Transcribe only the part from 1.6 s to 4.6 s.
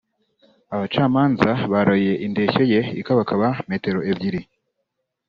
baroye indeshyo ye ikabakaba metero ebyiri